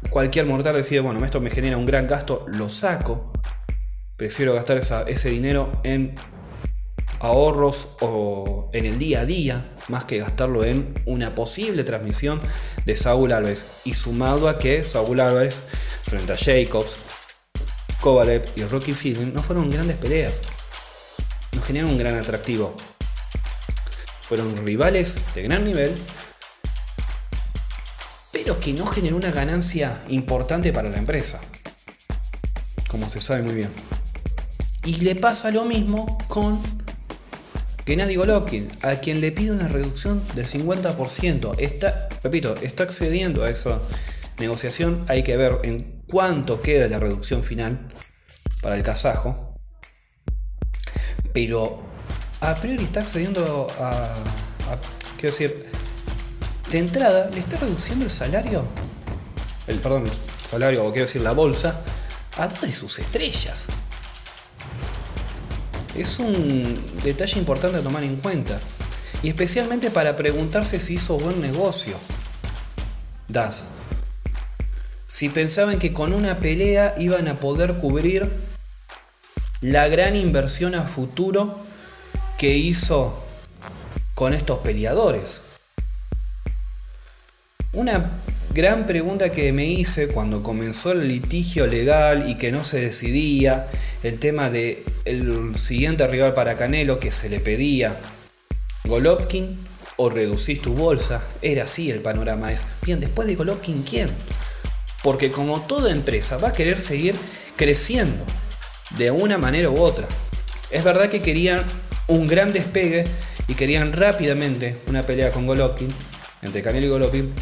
cualquier 0.09 0.47
mortal 0.47 0.75
decide, 0.75 1.01
bueno, 1.01 1.23
esto 1.23 1.39
me 1.39 1.51
genera 1.51 1.77
un 1.77 1.85
gran 1.85 2.07
gasto, 2.07 2.43
lo 2.47 2.67
saco. 2.67 3.31
Prefiero 4.15 4.55
gastar 4.55 4.81
ese 5.07 5.29
dinero 5.29 5.79
en 5.83 6.15
ahorros 7.19 7.89
o 8.01 8.71
en 8.73 8.85
el 8.85 8.97
día 8.97 9.19
a 9.19 9.25
día, 9.25 9.75
más 9.87 10.05
que 10.05 10.17
gastarlo 10.17 10.63
en 10.65 10.99
una 11.05 11.35
posible 11.35 11.83
transmisión 11.83 12.41
de 12.85 12.97
Saúl 12.97 13.31
Álvarez. 13.31 13.65
Y 13.83 13.93
sumado 13.93 14.49
a 14.49 14.57
que 14.57 14.83
Saúl 14.83 15.19
Álvarez, 15.19 15.61
frente 16.01 16.33
a 16.33 16.37
Jacobs, 16.37 16.97
Kovalev 18.01 18.41
y 18.55 18.63
Rocky 18.63 18.95
Fielding, 18.95 19.31
no 19.31 19.43
fueron 19.43 19.69
grandes 19.69 19.97
peleas. 19.97 20.41
No 21.51 21.61
generaron 21.61 21.91
un 21.93 21.99
gran 21.99 22.15
atractivo. 22.15 22.75
Fueron 24.25 24.55
rivales 24.65 25.21
de 25.33 25.43
gran 25.43 25.63
nivel, 25.63 25.95
pero 28.31 28.59
que 28.59 28.73
no 28.73 28.85
generó 28.85 29.15
una 29.17 29.31
ganancia 29.31 30.03
importante 30.07 30.73
para 30.73 30.89
la 30.89 30.97
empresa. 30.97 31.39
Como 32.89 33.09
se 33.09 33.21
sabe 33.21 33.43
muy 33.43 33.53
bien. 33.53 33.69
Y 34.83 34.97
le 34.97 35.15
pasa 35.15 35.51
lo 35.51 35.65
mismo 35.65 36.17
con 36.27 36.59
Gennady 37.85 38.15
Golovkin, 38.15 38.67
a 38.81 38.95
quien 38.95 39.21
le 39.21 39.31
pide 39.31 39.51
una 39.51 39.67
reducción 39.67 40.23
del 40.33 40.47
50%, 40.47 41.55
está, 41.59 42.09
repito, 42.23 42.55
está 42.63 42.83
accediendo 42.83 43.43
a 43.43 43.49
esa 43.49 43.79
negociación. 44.39 45.05
Hay 45.07 45.21
que 45.21 45.37
ver 45.37 45.59
en 45.63 46.03
cuánto 46.07 46.61
queda 46.61 46.87
la 46.87 46.99
reducción 46.99 47.43
final 47.43 47.87
para 48.61 48.75
el 48.75 48.81
kazajo. 48.81 49.55
Pero 51.31 51.84
a 52.49 52.55
priori 52.55 52.83
está 52.83 52.99
accediendo 52.99 53.67
a, 53.79 54.15
quiero 55.17 55.35
decir, 55.35 55.65
de 56.69 56.77
entrada 56.77 57.29
le 57.31 57.39
está 57.39 57.57
reduciendo 57.57 58.05
el 58.05 58.11
salario, 58.11 58.67
el 59.67 59.79
perdón, 59.79 60.05
el 60.05 60.11
salario 60.47 60.85
o 60.85 60.91
quiero 60.91 61.07
decir 61.07 61.21
la 61.21 61.31
bolsa, 61.31 61.81
a 62.37 62.47
dos 62.47 62.61
de 62.61 62.71
sus 62.71 62.99
estrellas. 62.99 63.63
Es 65.95 66.19
un 66.19 66.79
detalle 67.03 67.39
importante 67.39 67.79
a 67.79 67.81
tomar 67.81 68.03
en 68.03 68.17
cuenta. 68.17 68.59
Y 69.23 69.29
especialmente 69.29 69.89
para 69.89 70.15
preguntarse 70.15 70.79
si 70.79 70.95
hizo 70.95 71.17
buen 71.17 71.41
negocio. 71.41 71.97
Das. 73.27 73.65
Si 75.07 75.29
pensaban 75.29 75.79
que 75.79 75.93
con 75.93 76.13
una 76.13 76.39
pelea 76.39 76.93
iban 76.97 77.27
a 77.27 77.39
poder 77.39 77.77
cubrir 77.77 78.29
la 79.61 79.87
gran 79.87 80.15
inversión 80.15 80.75
a 80.75 80.83
futuro 80.83 81.64
hizo 82.51 83.23
con 84.13 84.33
estos 84.33 84.59
peleadores. 84.59 85.41
Una 87.73 88.21
gran 88.53 88.85
pregunta 88.85 89.31
que 89.31 89.51
me 89.51 89.65
hice 89.65 90.07
cuando 90.07 90.41
comenzó 90.41 90.93
el 90.93 91.09
litigio 91.09 91.67
legal 91.67 92.29
y 92.29 92.35
que 92.35 92.53
no 92.53 92.63
se 92.63 92.79
decidía, 92.79 93.67
el 94.01 94.19
tema 94.19 94.49
de 94.49 94.85
el 95.03 95.55
siguiente 95.57 96.07
rival 96.07 96.33
para 96.33 96.55
Canelo 96.55 96.99
que 96.99 97.11
se 97.11 97.29
le 97.29 97.41
pedía, 97.41 97.99
Golovkin 98.85 99.59
o 99.97 100.09
reducís 100.09 100.61
tu 100.61 100.73
bolsa, 100.73 101.21
era 101.41 101.63
así 101.65 101.91
el 101.91 101.99
panorama 101.99 102.53
es, 102.53 102.65
bien, 102.83 103.01
después 103.01 103.27
de 103.27 103.35
Golovkin, 103.35 103.83
¿quién? 103.83 104.09
Porque 105.03 105.31
como 105.31 105.61
toda 105.61 105.91
empresa 105.91 106.37
va 106.37 106.49
a 106.49 106.53
querer 106.53 106.79
seguir 106.79 107.15
creciendo 107.57 108.23
de 108.97 109.11
una 109.11 109.37
manera 109.37 109.69
u 109.69 109.79
otra. 109.79 110.07
Es 110.71 110.83
verdad 110.83 111.09
que 111.09 111.21
querían 111.21 111.63
un 112.07 112.27
gran 112.27 112.53
despegue 112.53 113.05
y 113.47 113.53
querían 113.55 113.93
rápidamente 113.93 114.77
una 114.87 115.05
pelea 115.05 115.31
con 115.31 115.45
Golovkin, 115.45 115.89
entre 116.41 116.61
Canelo 116.61 116.85
y 116.85 116.89
Golovkin, 116.89 117.33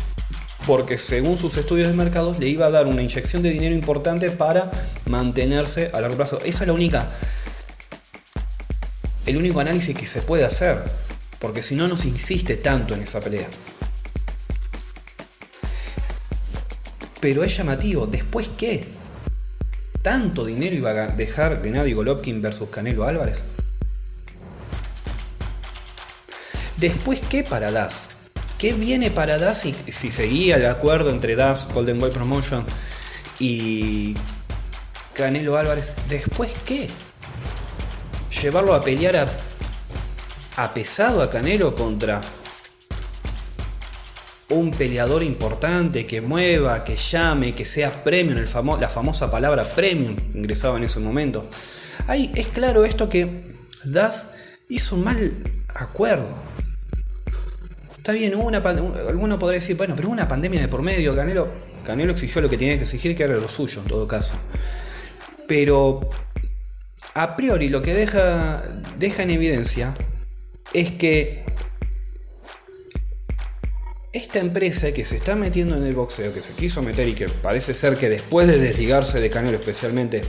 porque 0.65 0.97
según 0.97 1.37
sus 1.37 1.57
estudios 1.57 1.87
de 1.87 1.93
mercados 1.93 2.39
le 2.39 2.47
iba 2.47 2.65
a 2.65 2.69
dar 2.69 2.87
una 2.87 3.01
inyección 3.01 3.43
de 3.43 3.49
dinero 3.49 3.75
importante 3.75 4.31
para 4.31 4.71
mantenerse 5.05 5.91
a 5.93 6.01
largo 6.01 6.15
plazo. 6.15 6.39
Esa 6.45 6.63
es 6.63 6.67
la 6.67 6.73
única, 6.73 7.11
el 9.25 9.37
único 9.37 9.59
análisis 9.59 9.95
que 9.95 10.05
se 10.05 10.21
puede 10.21 10.45
hacer, 10.45 10.81
porque 11.39 11.63
si 11.63 11.75
no, 11.75 11.87
no 11.87 11.97
se 11.97 12.07
insiste 12.07 12.55
tanto 12.55 12.93
en 12.93 13.01
esa 13.01 13.19
pelea. 13.19 13.47
Pero 17.19 17.43
es 17.43 17.55
llamativo, 17.55 18.05
¿después 18.07 18.49
qué? 18.57 18.85
¿Tanto 20.01 20.45
dinero 20.45 20.75
iba 20.75 20.91
a 20.91 21.07
dejar 21.07 21.61
Gennady 21.63 21.93
Golovkin 21.93 22.41
versus 22.41 22.69
Canelo 22.69 23.05
Álvarez? 23.05 23.43
¿Después 26.83 27.21
qué 27.29 27.45
para 27.45 27.71
Das? 27.71 28.09
¿Qué 28.57 28.73
viene 28.73 29.09
para 29.09 29.39
Das 29.39 29.61
si, 29.61 30.11
seguía 30.11 30.57
el 30.57 30.65
acuerdo 30.65 31.11
entre 31.11 31.37
Das, 31.37 31.69
Golden 31.73 31.97
Boy 31.97 32.11
Promotion 32.11 32.65
y 33.39 34.17
Canelo 35.13 35.55
Álvarez? 35.55 35.93
¿Después 36.09 36.53
qué? 36.65 36.89
¿Llevarlo 38.41 38.73
a 38.73 38.81
pelear 38.81 39.29
a, 40.57 40.73
pesado 40.73 41.21
a 41.21 41.29
Canelo 41.29 41.73
contra 41.73 42.21
un 44.49 44.71
peleador 44.71 45.23
importante 45.23 46.05
que 46.05 46.19
mueva, 46.19 46.83
que 46.83 46.97
llame, 46.97 47.55
que 47.55 47.65
sea 47.65 48.03
premium, 48.03 48.43
la 48.81 48.89
famosa 48.89 49.31
palabra 49.31 49.63
premium 49.73 50.17
ingresaba 50.35 50.75
en 50.75 50.83
ese 50.83 50.99
momento. 50.99 51.49
Ahí 52.07 52.29
es 52.35 52.47
claro 52.47 52.83
esto 52.83 53.07
que 53.07 53.55
Das 53.85 54.31
hizo 54.67 54.97
un 54.97 55.05
mal 55.05 55.33
acuerdo. 55.69 56.51
Está 58.03 58.11
bien, 58.11 58.35
hubo 58.35 58.49
alguno 58.49 59.39
podría 59.39 59.61
decir, 59.61 59.77
bueno, 59.77 59.95
pero 59.95 60.09
hubo 60.09 60.13
una 60.13 60.27
pandemia 60.27 60.59
de 60.59 60.67
por 60.67 60.81
medio, 60.81 61.15
Canelo, 61.15 61.47
Canelo 61.85 62.11
exigió 62.11 62.41
lo 62.41 62.49
que 62.49 62.57
tenía 62.57 62.75
que 62.75 62.83
exigir, 62.83 63.15
que 63.15 63.23
era 63.23 63.35
lo 63.35 63.47
suyo 63.47 63.79
en 63.79 63.87
todo 63.87 64.09
caso. 64.09 64.33
Pero 65.47 66.09
a 67.13 67.37
priori 67.37 67.69
lo 67.69 67.81
que 67.81 67.93
deja, 67.93 68.61
deja 68.99 69.23
en 69.23 69.29
evidencia 69.29 69.93
es 70.73 70.91
que 70.91 71.45
esta 74.11 74.39
empresa 74.39 74.91
que 74.91 75.05
se 75.05 75.15
está 75.15 75.37
metiendo 75.37 75.77
en 75.77 75.85
el 75.85 75.95
boxeo, 75.95 76.33
que 76.33 76.41
se 76.41 76.51
quiso 76.55 76.81
meter 76.81 77.07
y 77.07 77.15
que 77.15 77.29
parece 77.29 77.73
ser 77.73 77.97
que 77.97 78.09
después 78.09 78.49
de 78.49 78.57
desligarse 78.57 79.21
de 79.21 79.29
Canelo 79.29 79.57
especialmente 79.57 80.23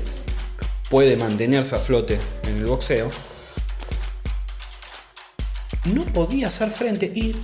puede 0.90 1.16
mantenerse 1.16 1.74
a 1.74 1.80
flote 1.80 2.20
en 2.44 2.56
el 2.56 2.66
boxeo, 2.66 3.10
no 5.86 6.04
podía 6.04 6.46
hacer 6.46 6.70
frente 6.70 7.10
y 7.12 7.34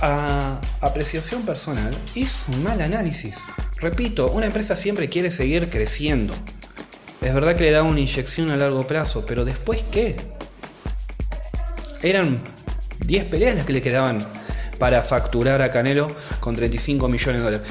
a 0.00 0.60
apreciación 0.80 1.42
personal 1.42 1.96
hizo 2.14 2.52
un 2.52 2.62
mal 2.62 2.80
análisis. 2.80 3.38
Repito, 3.78 4.30
una 4.30 4.46
empresa 4.46 4.76
siempre 4.76 5.08
quiere 5.08 5.30
seguir 5.30 5.70
creciendo. 5.70 6.34
Es 7.20 7.34
verdad 7.34 7.56
que 7.56 7.64
le 7.64 7.70
da 7.70 7.82
una 7.82 8.00
inyección 8.00 8.50
a 8.50 8.56
largo 8.56 8.86
plazo, 8.86 9.24
pero 9.26 9.44
después 9.44 9.84
qué? 9.90 10.16
Eran 12.02 12.40
10 13.06 13.24
peleas 13.24 13.56
las 13.56 13.64
que 13.64 13.72
le 13.72 13.82
quedaban 13.82 14.26
para 14.78 15.02
facturar 15.02 15.62
a 15.62 15.70
Canelo 15.70 16.10
con 16.40 16.56
35 16.56 17.08
millones 17.08 17.40
de 17.40 17.44
dólares. 17.44 17.68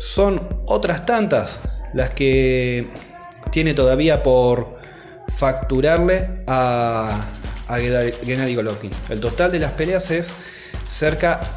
Son 0.00 0.48
otras 0.66 1.06
tantas 1.06 1.60
las 1.92 2.10
que 2.10 2.86
tiene 3.50 3.74
todavía 3.74 4.22
por 4.22 4.78
facturarle 5.28 6.28
a, 6.46 7.26
a 7.68 7.76
Gennady 7.78 8.54
Golovkin. 8.54 8.90
El 9.08 9.20
total 9.20 9.50
de 9.50 9.58
las 9.58 9.72
peleas 9.72 10.10
es 10.10 10.32
cerca 10.86 11.55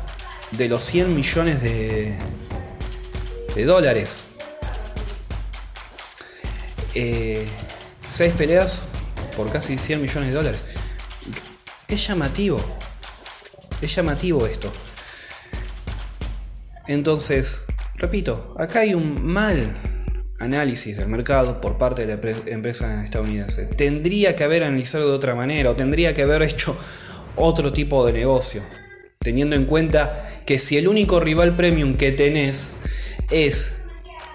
de 0.52 0.68
los 0.68 0.84
100 0.84 1.16
millones 1.16 1.62
de, 1.62 2.14
de 3.56 3.66
dólares. 3.66 4.26
6 6.94 6.96
eh, 6.96 8.34
peleas 8.38 8.84
por 9.36 9.52
casi 9.52 9.78
100 9.78 10.02
millones 10.02 10.30
de 10.30 10.36
dólares. 10.36 10.64
Es 11.88 12.08
llamativo. 12.08 12.60
Es 13.82 13.96
llamativo 13.96 14.46
esto. 14.46 14.72
Entonces, 16.88 17.62
repito, 17.96 18.56
acá 18.58 18.80
hay 18.80 18.96
un 18.96 19.26
mal 19.26 19.76
análisis 20.40 20.98
del 20.98 21.08
mercado 21.08 21.62
por 21.62 21.78
parte 21.78 22.06
de 22.06 22.18
la 22.18 22.52
empresa 22.52 23.04
estadounidense. 23.04 23.66
Tendría 23.66 24.36
que 24.36 24.44
haber 24.44 24.64
analizado 24.64 25.10
de 25.10 25.16
otra 25.16 25.36
manera 25.36 25.70
o 25.70 25.76
tendría 25.76 26.14
que 26.14 26.24
haber 26.24 26.42
hecho 26.42 26.76
otro 27.36 27.72
tipo 27.72 28.06
de 28.06 28.14
negocio. 28.14 28.64
Teniendo 29.20 29.56
en 29.56 29.66
cuenta 29.66 30.14
que 30.50 30.58
si 30.58 30.80
el 30.80 30.88
único 30.88 31.20
rival 31.20 31.56
premium 31.56 31.96
que 31.96 32.12
tenés 32.12 32.72
es 33.30 33.84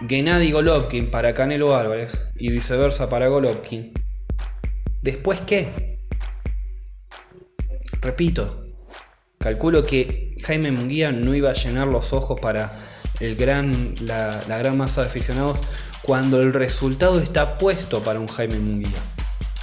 Gennady 0.08 0.52
Golovkin 0.52 1.10
para 1.10 1.34
Canelo 1.34 1.74
Álvarez 1.74 2.12
y 2.36 2.52
viceversa 2.52 3.10
para 3.10 3.26
Golovkin, 3.26 3.92
¿después 5.02 5.40
qué? 5.40 5.98
Repito, 8.00 8.64
Calculo 9.40 9.84
que 9.86 10.30
Jaime 10.44 10.70
Munguía 10.70 11.10
no 11.10 11.34
iba 11.34 11.50
a 11.50 11.54
llenar 11.54 11.88
los 11.88 12.12
ojos 12.12 12.38
para 12.38 12.78
el 13.18 13.34
gran, 13.34 13.96
la, 14.02 14.40
gran 14.46 14.76
masa 14.76 15.00
de 15.00 15.08
aficionados 15.08 15.58
cuando 16.02 16.40
el 16.40 16.54
resultado 16.54 17.18
está 17.18 17.58
puesto 17.58 18.04
para 18.04 18.20
un 18.20 18.28
Jaime 18.28 18.60
Munguía 18.60 19.02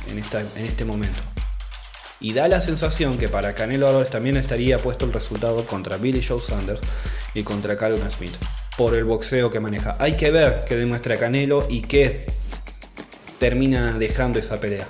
en, 0.09 0.17
en 0.17 0.65
este 0.65 0.83
momento. 0.83 1.30
Y 2.21 2.33
da 2.33 2.47
la 2.47 2.61
sensación 2.61 3.17
que 3.17 3.29
para 3.29 3.55
Canelo 3.55 3.87
Álvarez 3.87 4.11
también 4.11 4.37
estaría 4.37 4.77
puesto 4.77 5.05
el 5.05 5.13
resultado 5.13 5.65
contra 5.65 5.97
Billy 5.97 6.21
Joe 6.21 6.39
Sanders 6.39 6.79
y 7.33 7.41
contra 7.41 7.75
Callum 7.75 8.07
Smith 8.09 8.35
por 8.77 8.93
el 8.93 9.05
boxeo 9.05 9.49
que 9.49 9.59
maneja. 9.59 9.95
Hay 9.99 10.15
que 10.15 10.29
ver 10.29 10.63
qué 10.67 10.75
demuestra 10.75 11.17
Canelo 11.17 11.65
y 11.69 11.81
qué 11.81 12.25
termina 13.39 13.97
dejando 13.97 14.37
esa 14.37 14.59
pelea. 14.59 14.87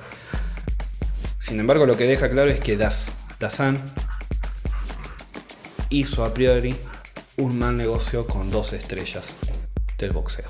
Sin 1.37 1.59
embargo, 1.59 1.85
lo 1.85 1.95
que 1.95 2.03
deja 2.03 2.29
claro 2.29 2.51
es 2.51 2.59
que 2.59 2.75
Das, 2.75 3.13
Dazan 3.39 3.79
hizo 5.89 6.25
a 6.25 6.33
priori 6.33 6.75
un 7.37 7.57
mal 7.57 7.77
negocio 7.77 8.27
con 8.27 8.51
dos 8.51 8.73
estrellas 8.73 9.35
del 9.97 10.11
boxeo. 10.11 10.49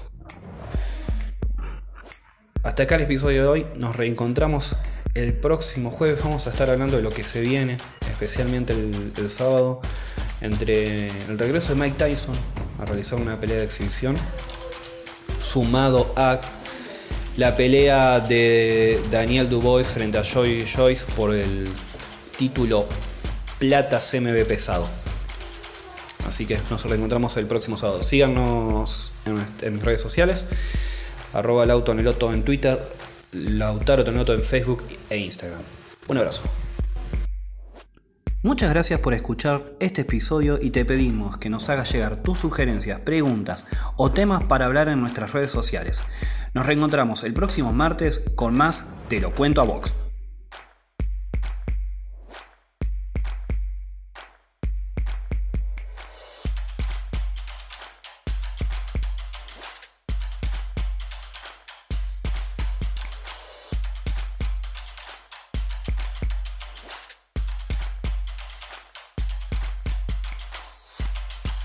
Hasta 2.64 2.84
acá 2.84 2.96
el 2.96 3.04
episodio 3.04 3.44
de 3.44 3.48
hoy, 3.48 3.68
nos 3.76 3.96
reencontramos 3.96 4.76
el 5.14 5.34
próximo 5.34 5.92
jueves, 5.92 6.24
vamos 6.24 6.48
a 6.48 6.52
estar 6.52 6.70
hablando 6.70 6.96
de 6.96 7.04
lo 7.04 7.10
que 7.10 7.24
se 7.24 7.42
viene, 7.42 7.78
especialmente 8.10 8.74
el, 8.74 9.30
sábado, 9.30 9.82
entre 10.40 11.10
el 11.28 11.38
regreso 11.38 11.74
de 11.74 11.82
Mike 11.82 11.98
Tyson 11.98 12.36
a 12.80 12.86
realizar 12.86 13.20
una 13.20 13.40
pelea 13.40 13.58
de 13.58 13.66
exhibición, 13.66 14.18
sumado 15.40 16.14
a 16.16 16.40
la 17.38 17.56
pelea 17.56 18.20
de 18.20 19.02
Daniel 19.12 19.50
Dubois 19.50 19.88
frente 19.88 20.18
a 20.18 20.24
Joy 20.24 20.66
Joyce 20.66 21.06
por 21.16 21.34
el 21.36 21.68
título 22.38 22.88
Plata 23.60 24.00
CMB 24.00 24.46
pesado. 24.46 24.88
Así 26.28 26.46
que 26.46 26.58
nos 26.70 26.86
reencontramos 26.86 27.36
el 27.38 27.46
próximo 27.46 27.78
sábado. 27.78 28.04
Síganos 28.04 29.14
en, 29.26 29.74
mis 29.74 29.84
redes 29.84 30.02
sociales. 30.02 30.48
Arroba 31.34 31.66
Lautoneloto 31.66 32.34
en 32.34 32.44
Twitter, 32.44 32.82
Lautaro 33.32 34.04
Toneloto 34.04 34.34
en 34.34 34.44
Facebook 34.44 34.84
e 35.10 35.18
Instagram. 35.18 35.62
Un 36.08 36.18
abrazo. 36.18 36.44
Muchas 38.44 38.72
gracias 38.72 39.00
por 39.00 39.14
escuchar 39.14 39.74
este 39.80 40.02
episodio 40.02 40.58
y 40.60 40.72
te 40.72 40.84
pedimos 40.84 41.38
que 41.38 41.52
nos 41.52 41.70
hagas 41.70 41.92
llegar 41.94 42.24
tus 42.24 42.40
sugerencias, 42.40 43.00
preguntas 43.00 43.66
o 43.98 44.12
temas 44.12 44.44
para 44.44 44.66
hablar 44.66 44.90
en 44.90 45.00
nuestras 45.00 45.32
redes 45.32 45.52
sociales. 45.52 46.04
Nos 46.54 46.66
reencontramos 46.66 47.24
el 47.24 47.34
próximo 47.34 47.72
martes 47.72 48.24
con 48.36 48.58
más 48.58 48.86
Te 49.08 49.20
lo 49.20 49.32
cuento 49.32 49.62
a 49.62 49.66
Vox. 49.66 49.94